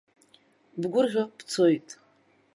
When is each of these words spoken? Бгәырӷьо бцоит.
Бгәырӷьо 0.81 1.23
бцоит. 1.37 1.87